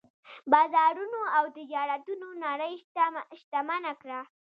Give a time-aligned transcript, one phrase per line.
[0.51, 2.73] بازارونو او تجارتونو نړۍ
[3.41, 4.19] شتمنه کړه.